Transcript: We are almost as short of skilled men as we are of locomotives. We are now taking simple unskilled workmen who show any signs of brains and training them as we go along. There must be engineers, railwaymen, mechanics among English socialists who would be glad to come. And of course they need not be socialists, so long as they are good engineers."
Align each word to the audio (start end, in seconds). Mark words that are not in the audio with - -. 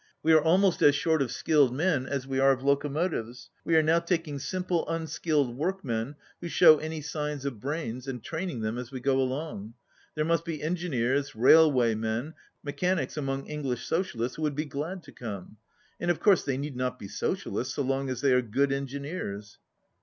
We 0.23 0.33
are 0.33 0.41
almost 0.41 0.81
as 0.81 0.95
short 0.95 1.21
of 1.21 1.31
skilled 1.31 1.71
men 1.75 2.07
as 2.07 2.25
we 2.25 2.39
are 2.39 2.51
of 2.51 2.63
locomotives. 2.63 3.51
We 3.63 3.75
are 3.75 3.83
now 3.83 3.99
taking 3.99 4.39
simple 4.39 4.89
unskilled 4.89 5.55
workmen 5.55 6.15
who 6.39 6.47
show 6.47 6.79
any 6.79 7.01
signs 7.01 7.45
of 7.45 7.59
brains 7.59 8.07
and 8.07 8.23
training 8.23 8.61
them 8.61 8.79
as 8.79 8.91
we 8.91 8.99
go 8.99 9.19
along. 9.21 9.75
There 10.15 10.25
must 10.25 10.43
be 10.43 10.63
engineers, 10.63 11.35
railwaymen, 11.35 12.33
mechanics 12.63 13.15
among 13.15 13.45
English 13.45 13.85
socialists 13.85 14.37
who 14.37 14.41
would 14.41 14.55
be 14.55 14.65
glad 14.65 15.03
to 15.03 15.11
come. 15.11 15.57
And 15.99 16.09
of 16.09 16.19
course 16.19 16.43
they 16.43 16.57
need 16.57 16.75
not 16.75 16.97
be 16.97 17.07
socialists, 17.07 17.75
so 17.75 17.83
long 17.83 18.09
as 18.09 18.21
they 18.21 18.33
are 18.33 18.41
good 18.41 18.71
engineers." 18.71 19.59